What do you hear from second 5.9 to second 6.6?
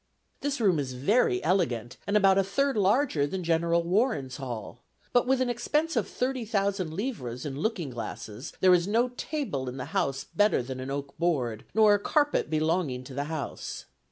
of thirty